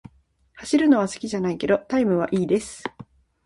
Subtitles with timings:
[0.55, 2.83] 走るのは好きじゃないけど、タイムは良いです。